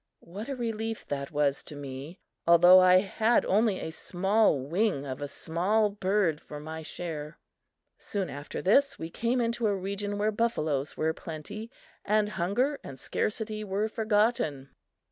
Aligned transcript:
What 0.25 0.49
a 0.49 0.55
relief 0.55 1.05
that 1.09 1.29
was 1.29 1.61
to 1.65 1.75
me 1.75 2.17
although 2.47 2.79
I 2.79 3.01
had 3.01 3.45
only 3.45 3.79
a 3.79 3.91
small 3.91 4.59
wing 4.59 5.05
of 5.05 5.21
a 5.21 5.27
small 5.27 5.91
bird 5.91 6.41
for 6.41 6.59
my 6.59 6.81
share! 6.81 7.37
Soon 7.99 8.27
after 8.27 8.63
this, 8.63 8.97
we 8.97 9.11
came 9.11 9.39
into 9.39 9.67
a 9.67 9.75
region 9.75 10.17
where 10.17 10.31
buffaloes 10.31 10.97
were 10.97 11.13
plenty, 11.13 11.69
and 12.03 12.29
hunger 12.29 12.79
and 12.83 12.97
scarcity 12.97 13.63
were 13.63 13.87
forgotten. 13.87 14.71